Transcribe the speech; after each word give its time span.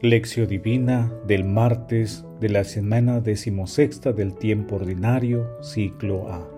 Lección 0.00 0.46
Divina 0.46 1.12
del 1.26 1.44
martes 1.44 2.24
de 2.38 2.48
la 2.48 2.62
semana 2.62 3.20
decimosexta 3.20 4.12
del 4.12 4.34
tiempo 4.34 4.76
ordinario, 4.76 5.48
ciclo 5.60 6.28
A. 6.28 6.48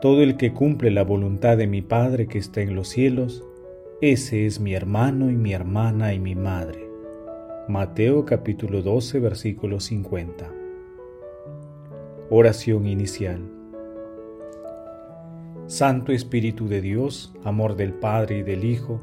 Todo 0.00 0.22
el 0.22 0.38
que 0.38 0.54
cumple 0.54 0.90
la 0.90 1.04
voluntad 1.04 1.58
de 1.58 1.66
mi 1.66 1.82
Padre 1.82 2.26
que 2.26 2.38
está 2.38 2.62
en 2.62 2.74
los 2.74 2.88
cielos, 2.88 3.44
ese 4.00 4.46
es 4.46 4.60
mi 4.60 4.72
hermano 4.72 5.30
y 5.30 5.34
mi 5.34 5.52
hermana 5.52 6.14
y 6.14 6.20
mi 6.20 6.34
madre. 6.34 6.88
Mateo 7.68 8.24
capítulo 8.24 8.80
12 8.80 9.20
versículo 9.20 9.80
50. 9.80 10.50
Oración 12.30 12.86
inicial. 12.86 13.42
Santo 15.66 16.12
Espíritu 16.12 16.66
de 16.66 16.80
Dios, 16.80 17.34
amor 17.44 17.76
del 17.76 17.92
Padre 17.92 18.38
y 18.38 18.42
del 18.42 18.64
Hijo, 18.64 19.02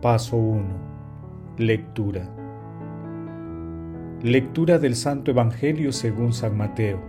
Paso 0.00 0.36
1. 0.36 0.64
Lectura. 1.56 2.22
Lectura 4.22 4.78
del 4.78 4.94
Santo 4.94 5.32
Evangelio 5.32 5.90
según 5.90 6.32
San 6.32 6.56
Mateo, 6.56 7.00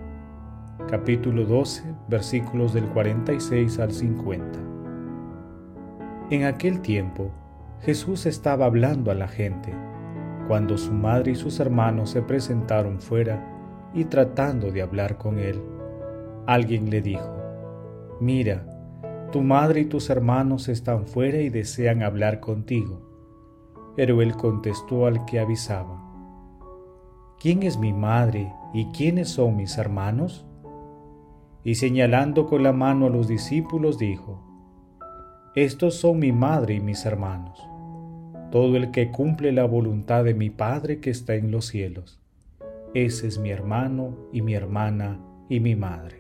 capítulo 0.90 1.46
12, 1.46 1.84
versículos 2.08 2.74
del 2.74 2.86
46 2.86 3.78
al 3.78 3.92
50. 3.92 4.60
En 6.32 6.46
aquel 6.46 6.82
tiempo, 6.82 7.30
Jesús 7.84 8.26
estaba 8.26 8.66
hablando 8.66 9.12
a 9.12 9.14
la 9.14 9.28
gente, 9.28 9.72
cuando 10.48 10.76
su 10.76 10.92
madre 10.92 11.34
y 11.34 11.36
sus 11.36 11.60
hermanos 11.60 12.10
se 12.10 12.24
presentaron 12.24 13.00
fuera 13.00 13.46
y 13.94 14.06
tratando 14.06 14.72
de 14.72 14.82
hablar 14.82 15.20
con 15.20 15.38
él, 15.38 15.62
alguien 16.48 16.90
le 16.90 17.04
dijo, 17.04 17.38
Mira, 18.20 18.66
tu 19.32 19.42
madre 19.42 19.82
y 19.82 19.86
tus 19.86 20.10
hermanos 20.10 20.70
están 20.70 21.06
fuera 21.06 21.40
y 21.40 21.50
desean 21.50 22.04
hablar 22.04 22.40
contigo. 22.40 23.02
Pero 23.96 24.22
él 24.22 24.36
contestó 24.36 25.06
al 25.06 25.26
que 25.26 25.40
avisaba, 25.40 26.02
¿quién 27.40 27.64
es 27.64 27.78
mi 27.78 27.94
madre 27.94 28.52
y 28.74 28.86
quiénes 28.88 29.30
son 29.30 29.56
mis 29.56 29.78
hermanos? 29.78 30.46
Y 31.64 31.76
señalando 31.76 32.46
con 32.46 32.64
la 32.64 32.74
mano 32.74 33.08
a 33.08 33.10
los 33.10 33.28
discípulos 33.28 33.98
dijo, 33.98 34.42
Estos 35.56 35.96
son 35.96 36.20
mi 36.20 36.32
madre 36.32 36.76
y 36.76 36.80
mis 36.80 37.06
hermanos, 37.06 37.68
todo 38.52 38.78
el 38.78 38.92
que 38.92 39.12
cumple 39.12 39.52
la 39.52 39.66
voluntad 39.66 40.24
de 40.24 40.34
mi 40.34 40.50
Padre 40.50 41.00
que 41.00 41.10
está 41.10 41.36
en 41.36 41.52
los 41.52 41.66
cielos. 41.66 42.20
Ese 42.94 43.28
es 43.28 43.38
mi 43.38 43.52
hermano 43.52 44.16
y 44.32 44.42
mi 44.42 44.56
hermana 44.56 45.20
y 45.50 45.60
mi 45.60 45.76
madre. 45.76 46.19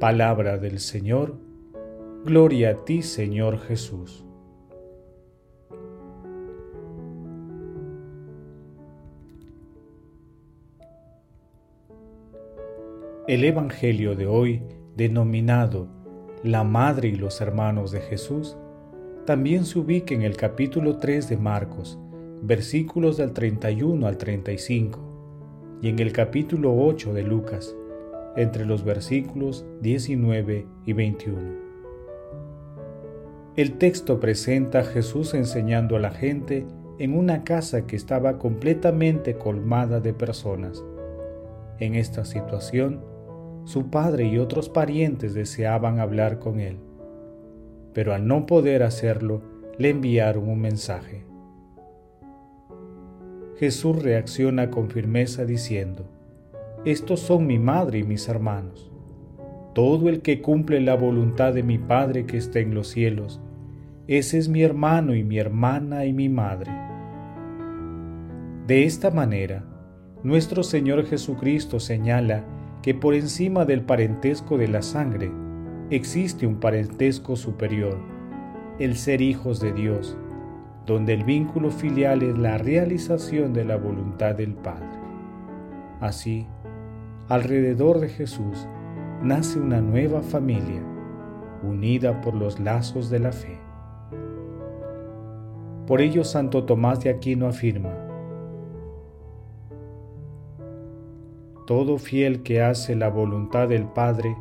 Palabra 0.00 0.58
del 0.58 0.80
Señor, 0.80 1.36
gloria 2.24 2.70
a 2.70 2.84
ti 2.84 3.00
Señor 3.02 3.58
Jesús. 3.60 4.24
El 13.28 13.44
Evangelio 13.44 14.16
de 14.16 14.26
hoy, 14.26 14.62
denominado 14.96 15.86
La 16.42 16.64
Madre 16.64 17.08
y 17.08 17.14
los 17.14 17.40
Hermanos 17.40 17.92
de 17.92 18.00
Jesús, 18.00 18.56
también 19.24 19.64
se 19.64 19.78
ubica 19.78 20.12
en 20.12 20.22
el 20.22 20.36
capítulo 20.36 20.98
3 20.98 21.28
de 21.28 21.36
Marcos, 21.36 22.00
versículos 22.42 23.16
del 23.16 23.32
31 23.32 24.06
al 24.08 24.18
35, 24.18 25.78
y 25.80 25.88
en 25.88 26.00
el 26.00 26.12
capítulo 26.12 26.74
8 26.76 27.14
de 27.14 27.22
Lucas, 27.22 27.74
entre 28.36 28.64
los 28.64 28.84
versículos 28.84 29.64
19 29.80 30.66
y 30.86 30.92
21. 30.92 31.64
El 33.56 33.78
texto 33.78 34.18
presenta 34.18 34.80
a 34.80 34.84
Jesús 34.84 35.34
enseñando 35.34 35.96
a 35.96 36.00
la 36.00 36.10
gente 36.10 36.66
en 36.98 37.16
una 37.16 37.44
casa 37.44 37.86
que 37.86 37.96
estaba 37.96 38.38
completamente 38.38 39.36
colmada 39.36 40.00
de 40.00 40.12
personas. 40.12 40.84
En 41.78 41.94
esta 41.94 42.24
situación, 42.24 43.04
su 43.64 43.90
padre 43.90 44.26
y 44.26 44.38
otros 44.38 44.68
parientes 44.68 45.34
deseaban 45.34 45.98
hablar 45.98 46.38
con 46.38 46.60
él, 46.60 46.78
pero 47.92 48.12
al 48.12 48.26
no 48.26 48.46
poder 48.46 48.82
hacerlo, 48.82 49.42
le 49.78 49.90
enviaron 49.90 50.48
un 50.48 50.60
mensaje. 50.60 51.24
Jesús 53.56 54.02
reacciona 54.02 54.70
con 54.70 54.90
firmeza 54.90 55.44
diciendo, 55.44 56.08
estos 56.84 57.20
son 57.20 57.46
mi 57.46 57.58
madre 57.58 58.00
y 58.00 58.04
mis 58.04 58.28
hermanos. 58.28 58.90
Todo 59.74 60.08
el 60.08 60.20
que 60.20 60.42
cumple 60.42 60.80
la 60.80 60.94
voluntad 60.94 61.54
de 61.54 61.62
mi 61.62 61.78
Padre 61.78 62.26
que 62.26 62.36
está 62.36 62.60
en 62.60 62.74
los 62.74 62.88
cielos, 62.88 63.40
ese 64.06 64.36
es 64.36 64.50
mi 64.50 64.62
hermano 64.62 65.14
y 65.14 65.24
mi 65.24 65.38
hermana 65.38 66.04
y 66.04 66.12
mi 66.12 66.28
madre. 66.28 66.70
De 68.66 68.84
esta 68.84 69.10
manera, 69.10 69.64
nuestro 70.22 70.62
Señor 70.62 71.06
Jesucristo 71.06 71.80
señala 71.80 72.44
que 72.82 72.94
por 72.94 73.14
encima 73.14 73.64
del 73.64 73.80
parentesco 73.80 74.58
de 74.58 74.68
la 74.68 74.82
sangre 74.82 75.32
existe 75.88 76.46
un 76.46 76.60
parentesco 76.60 77.34
superior, 77.34 77.98
el 78.78 78.96
ser 78.96 79.22
hijos 79.22 79.58
de 79.58 79.72
Dios, 79.72 80.18
donde 80.84 81.14
el 81.14 81.24
vínculo 81.24 81.70
filial 81.70 82.22
es 82.22 82.36
la 82.36 82.58
realización 82.58 83.54
de 83.54 83.64
la 83.64 83.76
voluntad 83.76 84.34
del 84.34 84.52
Padre. 84.52 84.98
Así, 86.00 86.46
alrededor 87.28 88.00
de 88.00 88.08
Jesús 88.08 88.68
nace 89.22 89.58
una 89.58 89.80
nueva 89.80 90.22
familia 90.22 90.82
unida 91.62 92.20
por 92.20 92.34
los 92.34 92.60
lazos 92.60 93.08
de 93.08 93.18
la 93.18 93.32
fe. 93.32 93.58
Por 95.86 96.02
ello 96.02 96.24
Santo 96.24 96.64
Tomás 96.64 97.00
de 97.00 97.10
Aquino 97.10 97.46
afirma, 97.46 97.94
Todo 101.66 101.96
fiel 101.96 102.42
que 102.42 102.60
hace 102.60 102.94
la 102.94 103.08
voluntad 103.08 103.68
del 103.68 103.86
Padre, 103.86 104.36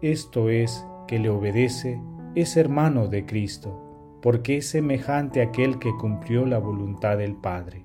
esto 0.00 0.48
es, 0.48 0.86
que 1.08 1.18
le 1.18 1.28
obedece, 1.28 2.00
es 2.36 2.56
hermano 2.56 3.08
de 3.08 3.26
Cristo, 3.26 4.18
porque 4.22 4.58
es 4.58 4.68
semejante 4.68 5.40
a 5.40 5.46
aquel 5.46 5.80
que 5.80 5.90
cumplió 6.00 6.46
la 6.46 6.58
voluntad 6.58 7.18
del 7.18 7.34
Padre. 7.34 7.84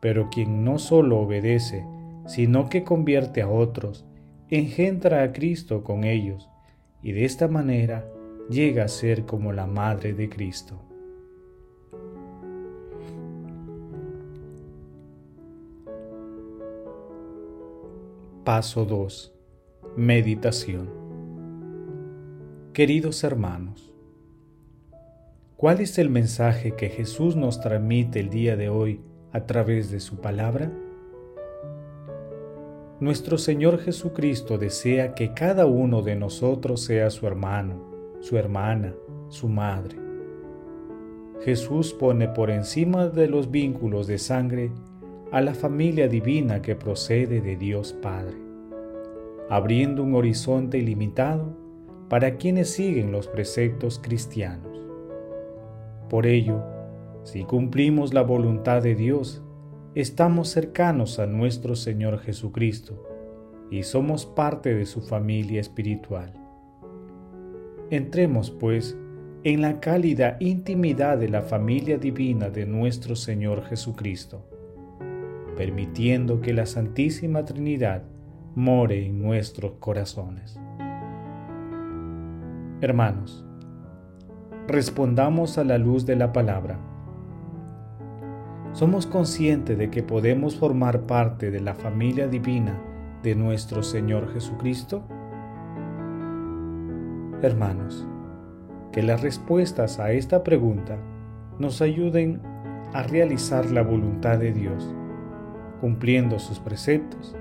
Pero 0.00 0.28
quien 0.30 0.64
no 0.64 0.78
solo 0.80 1.20
obedece, 1.20 1.86
sino 2.26 2.68
que 2.68 2.84
convierte 2.84 3.42
a 3.42 3.48
otros, 3.48 4.06
engendra 4.48 5.22
a 5.22 5.32
Cristo 5.32 5.84
con 5.84 6.04
ellos, 6.04 6.48
y 7.02 7.12
de 7.12 7.24
esta 7.24 7.48
manera 7.48 8.08
llega 8.48 8.84
a 8.84 8.88
ser 8.88 9.24
como 9.26 9.52
la 9.52 9.66
Madre 9.66 10.14
de 10.14 10.28
Cristo. 10.28 10.80
Paso 18.44 18.84
2. 18.84 19.34
Meditación. 19.96 20.90
Queridos 22.74 23.24
hermanos, 23.24 23.94
¿cuál 25.56 25.80
es 25.80 25.98
el 25.98 26.10
mensaje 26.10 26.74
que 26.74 26.90
Jesús 26.90 27.36
nos 27.36 27.60
transmite 27.60 28.20
el 28.20 28.28
día 28.28 28.56
de 28.56 28.68
hoy 28.68 29.00
a 29.32 29.46
través 29.46 29.90
de 29.90 30.00
su 30.00 30.20
palabra? 30.20 30.70
Nuestro 33.00 33.38
Señor 33.38 33.80
Jesucristo 33.80 34.56
desea 34.56 35.16
que 35.16 35.34
cada 35.34 35.66
uno 35.66 36.02
de 36.02 36.14
nosotros 36.14 36.80
sea 36.80 37.10
su 37.10 37.26
hermano, 37.26 37.74
su 38.20 38.36
hermana, 38.36 38.94
su 39.28 39.48
madre. 39.48 39.96
Jesús 41.44 41.92
pone 41.92 42.28
por 42.28 42.50
encima 42.50 43.08
de 43.08 43.26
los 43.26 43.50
vínculos 43.50 44.06
de 44.06 44.18
sangre 44.18 44.70
a 45.32 45.40
la 45.40 45.54
familia 45.54 46.06
divina 46.06 46.62
que 46.62 46.76
procede 46.76 47.40
de 47.40 47.56
Dios 47.56 47.92
Padre, 47.92 48.36
abriendo 49.50 50.04
un 50.04 50.14
horizonte 50.14 50.78
ilimitado 50.78 51.52
para 52.08 52.36
quienes 52.36 52.70
siguen 52.70 53.10
los 53.10 53.26
preceptos 53.26 53.98
cristianos. 53.98 54.80
Por 56.08 56.26
ello, 56.26 56.62
si 57.24 57.42
cumplimos 57.42 58.14
la 58.14 58.22
voluntad 58.22 58.82
de 58.82 58.94
Dios 58.94 59.43
estamos 59.94 60.48
cercanos 60.48 61.20
a 61.20 61.26
nuestro 61.26 61.76
Señor 61.76 62.18
Jesucristo 62.18 63.00
y 63.70 63.84
somos 63.84 64.26
parte 64.26 64.74
de 64.74 64.86
su 64.86 65.00
familia 65.00 65.60
espiritual. 65.60 66.32
Entremos, 67.90 68.50
pues, 68.50 68.98
en 69.44 69.60
la 69.60 69.78
cálida 69.78 70.36
intimidad 70.40 71.18
de 71.18 71.28
la 71.28 71.42
familia 71.42 71.96
divina 71.96 72.50
de 72.50 72.66
nuestro 72.66 73.14
Señor 73.14 73.62
Jesucristo, 73.66 74.48
permitiendo 75.56 76.40
que 76.40 76.54
la 76.54 76.66
Santísima 76.66 77.44
Trinidad 77.44 78.02
more 78.56 79.06
en 79.06 79.22
nuestros 79.22 79.74
corazones. 79.74 80.58
Hermanos, 82.80 83.44
respondamos 84.66 85.56
a 85.56 85.64
la 85.64 85.78
luz 85.78 86.04
de 86.04 86.16
la 86.16 86.32
palabra. 86.32 86.93
¿Somos 88.74 89.06
conscientes 89.06 89.78
de 89.78 89.88
que 89.88 90.02
podemos 90.02 90.56
formar 90.56 91.02
parte 91.02 91.52
de 91.52 91.60
la 91.60 91.76
familia 91.76 92.26
divina 92.26 92.76
de 93.22 93.36
nuestro 93.36 93.84
Señor 93.84 94.32
Jesucristo? 94.32 95.04
Hermanos, 97.40 98.04
que 98.90 99.04
las 99.04 99.22
respuestas 99.22 100.00
a 100.00 100.10
esta 100.10 100.42
pregunta 100.42 100.98
nos 101.60 101.80
ayuden 101.82 102.42
a 102.92 103.04
realizar 103.04 103.70
la 103.70 103.82
voluntad 103.82 104.40
de 104.40 104.52
Dios, 104.52 104.92
cumpliendo 105.80 106.40
sus 106.40 106.58
preceptos 106.58 107.36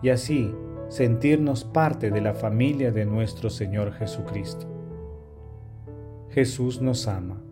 y 0.00 0.10
así 0.10 0.54
sentirnos 0.90 1.64
parte 1.64 2.12
de 2.12 2.20
la 2.20 2.34
familia 2.34 2.92
de 2.92 3.04
nuestro 3.04 3.50
Señor 3.50 3.94
Jesucristo. 3.94 4.68
Jesús 6.30 6.80
nos 6.80 7.08
ama. 7.08 7.47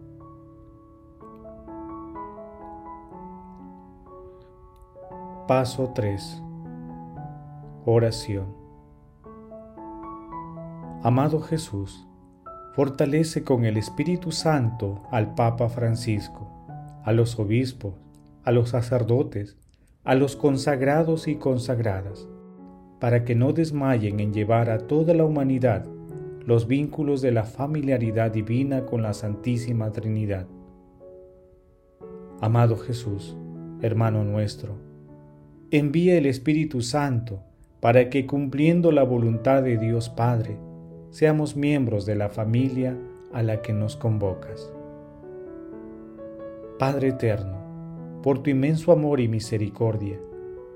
Paso 5.46 5.92
3. 5.94 6.42
Oración. 7.84 8.46
Amado 11.04 11.40
Jesús, 11.40 12.04
fortalece 12.74 13.44
con 13.44 13.64
el 13.64 13.76
Espíritu 13.76 14.32
Santo 14.32 15.04
al 15.12 15.36
Papa 15.36 15.68
Francisco, 15.68 16.48
a 17.04 17.12
los 17.12 17.38
obispos, 17.38 17.94
a 18.42 18.50
los 18.50 18.70
sacerdotes, 18.70 19.56
a 20.02 20.16
los 20.16 20.34
consagrados 20.34 21.28
y 21.28 21.36
consagradas, 21.36 22.26
para 22.98 23.22
que 23.22 23.36
no 23.36 23.52
desmayen 23.52 24.18
en 24.18 24.32
llevar 24.32 24.68
a 24.68 24.88
toda 24.88 25.14
la 25.14 25.24
humanidad 25.24 25.86
los 26.44 26.66
vínculos 26.66 27.22
de 27.22 27.30
la 27.30 27.44
familiaridad 27.44 28.32
divina 28.32 28.84
con 28.84 29.00
la 29.00 29.14
Santísima 29.14 29.92
Trinidad. 29.92 30.48
Amado 32.40 32.76
Jesús, 32.76 33.36
hermano 33.80 34.24
nuestro, 34.24 34.85
envía 35.78 36.16
el 36.16 36.26
Espíritu 36.26 36.82
Santo 36.82 37.40
para 37.80 38.10
que 38.10 38.26
cumpliendo 38.26 38.92
la 38.92 39.02
voluntad 39.02 39.62
de 39.62 39.78
Dios 39.78 40.08
Padre, 40.08 40.56
seamos 41.10 41.56
miembros 41.56 42.06
de 42.06 42.14
la 42.16 42.28
familia 42.28 42.96
a 43.32 43.42
la 43.42 43.62
que 43.62 43.72
nos 43.72 43.96
convocas. 43.96 44.72
Padre 46.78 47.08
eterno, 47.08 48.20
por 48.22 48.42
tu 48.42 48.50
inmenso 48.50 48.92
amor 48.92 49.20
y 49.20 49.28
misericordia, 49.28 50.18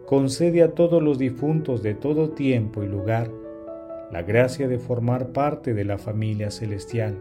concede 0.06 0.62
a 0.62 0.72
todos 0.72 1.02
los 1.02 1.18
difuntos 1.18 1.82
de 1.82 1.94
todo 1.94 2.30
tiempo 2.30 2.82
y 2.82 2.88
lugar 2.88 3.30
la 4.10 4.22
gracia 4.22 4.66
de 4.66 4.78
formar 4.78 5.28
parte 5.28 5.72
de 5.72 5.84
la 5.84 5.98
familia 5.98 6.50
celestial. 6.50 7.18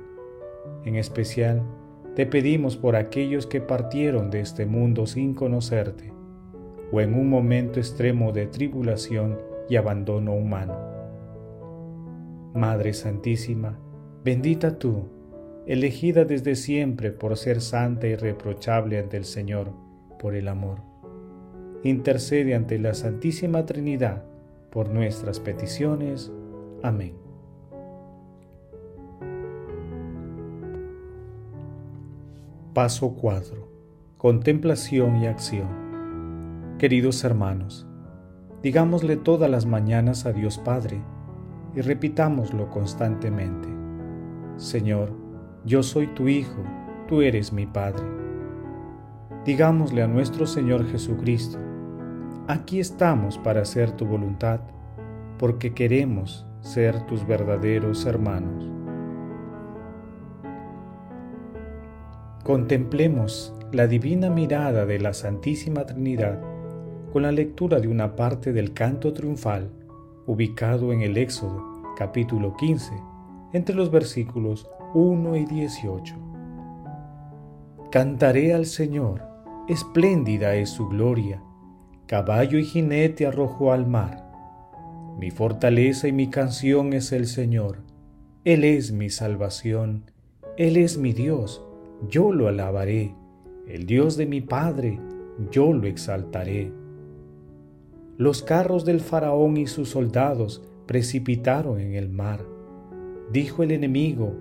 En 0.85 0.95
especial, 0.95 1.61
te 2.15 2.25
pedimos 2.25 2.77
por 2.77 2.95
aquellos 2.95 3.45
que 3.47 3.61
partieron 3.61 4.31
de 4.31 4.41
este 4.41 4.65
mundo 4.65 5.05
sin 5.05 5.33
conocerte, 5.33 6.11
o 6.91 7.01
en 7.01 7.13
un 7.13 7.29
momento 7.29 7.79
extremo 7.79 8.31
de 8.31 8.47
tribulación 8.47 9.39
y 9.69 9.75
abandono 9.75 10.33
humano. 10.33 10.77
Madre 12.53 12.93
Santísima, 12.93 13.79
bendita 14.23 14.79
tú, 14.79 15.07
elegida 15.67 16.25
desde 16.25 16.55
siempre 16.55 17.11
por 17.11 17.37
ser 17.37 17.61
santa 17.61 18.07
y 18.07 18.15
reprochable 18.15 18.97
ante 18.97 19.17
el 19.17 19.25
Señor 19.25 19.71
por 20.17 20.35
el 20.35 20.47
amor. 20.47 20.79
Intercede 21.83 22.55
ante 22.55 22.79
la 22.79 22.93
Santísima 22.93 23.65
Trinidad 23.65 24.23
por 24.71 24.89
nuestras 24.89 25.39
peticiones. 25.39 26.31
Amén. 26.81 27.13
Paso 32.73 33.15
4. 33.15 33.67
Contemplación 34.17 35.17
y 35.23 35.27
acción. 35.27 35.88
Queridos 36.79 37.25
hermanos, 37.25 37.85
digámosle 38.63 39.17
todas 39.17 39.51
las 39.51 39.65
mañanas 39.65 40.25
a 40.25 40.31
Dios 40.31 40.57
Padre 40.59 41.01
y 41.75 41.81
repitámoslo 41.81 42.69
constantemente. 42.69 43.67
Señor, 44.55 45.11
yo 45.65 45.83
soy 45.83 46.07
tu 46.07 46.29
Hijo, 46.29 46.63
tú 47.05 47.21
eres 47.21 47.51
mi 47.51 47.65
Padre. 47.65 48.05
Digámosle 49.43 50.03
a 50.03 50.07
nuestro 50.07 50.45
Señor 50.45 50.89
Jesucristo, 50.89 51.59
aquí 52.47 52.79
estamos 52.79 53.37
para 53.37 53.63
hacer 53.63 53.91
tu 53.91 54.05
voluntad, 54.05 54.61
porque 55.37 55.73
queremos 55.73 56.47
ser 56.61 57.05
tus 57.07 57.27
verdaderos 57.27 58.05
hermanos. 58.05 58.71
Contemplemos 62.45 63.53
la 63.73 63.85
divina 63.85 64.29
mirada 64.29 64.85
de 64.85 64.97
la 64.99 65.13
Santísima 65.13 65.85
Trinidad 65.85 66.48
con 67.11 67.23
la 67.23 67.31
lectura 67.31 67.79
de 67.79 67.87
una 67.87 68.15
parte 68.15 68.53
del 68.53 68.73
canto 68.73 69.13
triunfal 69.13 69.69
ubicado 70.25 70.93
en 70.93 71.01
el 71.01 71.17
Éxodo 71.17 71.63
capítulo 71.97 72.55
15 72.55 72.93
entre 73.53 73.75
los 73.75 73.91
versículos 73.91 74.69
1 74.93 75.35
y 75.35 75.45
18. 75.45 76.15
Cantaré 77.91 78.53
al 78.53 78.65
Señor, 78.65 79.23
espléndida 79.67 80.55
es 80.55 80.69
su 80.69 80.87
gloria, 80.87 81.41
caballo 82.05 82.57
y 82.57 82.63
jinete 82.63 83.25
arrojó 83.25 83.71
al 83.71 83.87
mar 83.87 84.29
mi 85.19 85.31
fortaleza 85.31 86.07
y 86.07 86.13
mi 86.13 86.29
canción 86.29 86.93
es 86.93 87.11
el 87.11 87.27
Señor. 87.27 87.79
Él 88.45 88.63
es 88.63 88.93
mi 88.93 89.09
salvación. 89.09 90.05
Él 90.55 90.77
es 90.77 90.97
mi 90.97 91.11
Dios. 91.11 91.61
Yo 92.07 92.31
lo 92.31 92.47
alabaré. 92.47 93.13
El 93.67 93.85
Dios 93.85 94.15
de 94.15 94.25
mi 94.25 94.39
Padre, 94.39 94.97
yo 95.51 95.73
lo 95.73 95.87
exaltaré. 95.87 96.71
Los 98.19 98.43
carros 98.43 98.85
del 98.85 98.99
faraón 98.99 99.57
y 99.57 99.65
sus 99.65 99.89
soldados 99.89 100.61
precipitaron 100.85 101.79
en 101.79 101.95
el 101.95 102.09
mar. 102.09 102.45
Dijo 103.31 103.63
el 103.63 103.71
enemigo, 103.71 104.35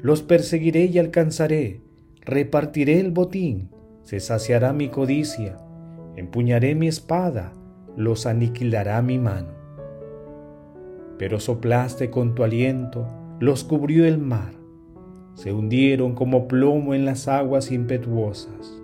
los 0.00 0.22
perseguiré 0.22 0.86
y 0.86 0.98
alcanzaré, 0.98 1.82
repartiré 2.22 2.98
el 2.98 3.10
botín, 3.10 3.68
se 4.04 4.20
saciará 4.20 4.72
mi 4.72 4.88
codicia, 4.88 5.58
empuñaré 6.16 6.74
mi 6.74 6.88
espada, 6.88 7.52
los 7.94 8.24
aniquilará 8.24 9.02
mi 9.02 9.18
mano 9.18 9.64
pero 11.18 11.40
soplaste 11.40 12.10
con 12.10 12.34
tu 12.34 12.42
aliento, 12.42 13.06
los 13.40 13.64
cubrió 13.64 14.04
el 14.04 14.18
mar, 14.18 14.52
se 15.34 15.52
hundieron 15.52 16.14
como 16.14 16.48
plomo 16.48 16.94
en 16.94 17.04
las 17.04 17.28
aguas 17.28 17.70
impetuosas. 17.70 18.80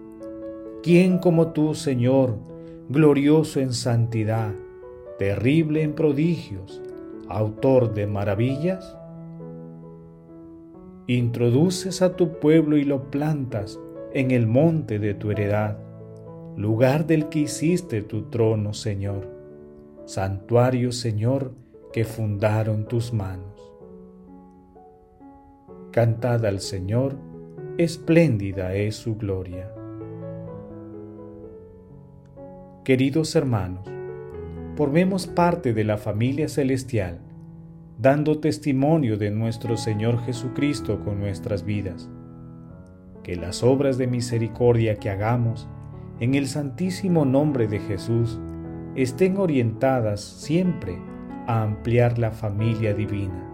¿Quién 0.83 1.19
como 1.19 1.49
tú, 1.49 1.75
Señor, 1.75 2.39
glorioso 2.91 3.61
en 3.61 3.73
santidad, 3.73 4.53
terrible 5.17 5.85
en 5.85 5.93
prodigios, 5.93 6.83
autor 7.29 7.95
de 7.95 8.09
maravillas? 8.09 8.97
Introduces 11.07 12.03
a 12.03 12.17
tu 12.17 12.41
pueblo 12.41 12.77
y 12.77 12.83
lo 12.83 13.09
plantas 13.13 13.79
en 14.13 14.33
el 14.33 14.49
monte 14.49 14.99
de 14.99 15.15
tu 15.15 15.31
heredad, 15.31 15.79
lugar 16.57 17.07
del 17.07 17.29
que 17.29 17.39
hiciste 17.39 18.03
tu 18.03 18.23
trono, 18.23 18.75
Señor. 18.75 19.29
Santuario, 20.05 20.91
Señor, 20.91 21.53
que 21.93 22.05
fundaron 22.05 22.89
tus 22.89 23.13
manos. 23.13 23.73
Cantad 25.93 26.45
al 26.45 26.59
Señor, 26.59 27.15
espléndida 27.79 28.75
es 28.75 28.97
su 28.97 29.15
gloria. 29.15 29.73
Queridos 32.85 33.37
hermanos, 33.37 33.87
formemos 34.75 35.27
parte 35.27 35.75
de 35.75 35.85
la 35.85 35.99
familia 35.99 36.49
celestial, 36.49 37.21
dando 37.99 38.41
testimonio 38.41 39.19
de 39.19 39.31
nuestro 39.31 39.77
Señor 39.77 40.19
Jesucristo 40.25 41.05
con 41.05 41.21
nuestras 41.21 41.67
vidas. 41.67 42.09
Que 43.23 43.37
las 43.37 43.63
obras 43.63 43.99
de 43.99 44.07
misericordia 44.07 44.97
que 44.97 45.11
hagamos 45.11 45.69
en 46.21 46.35
el 46.35 46.49
santísimo 46.49 47.27
nombre 47.27 47.69
de 47.69 47.81
Jesús 47.81 48.41
estén 48.97 49.37
orientadas 49.37 50.23
siempre 50.23 50.99
a 51.47 51.63
ampliar 51.63 52.19
la 52.19 52.31
familia 52.31 52.95
divina. 52.95 53.47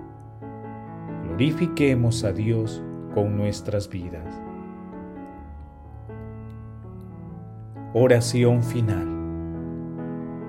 Glorifiquemos 1.24 2.22
a 2.22 2.32
Dios 2.32 2.80
con 3.12 3.36
nuestras 3.36 3.88
vidas. 3.88 4.40
Oración 7.92 8.62
final. 8.62 9.15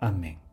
Amén. 0.00 0.47